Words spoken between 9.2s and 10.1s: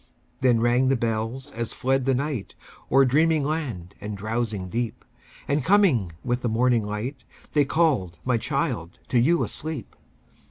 asleep.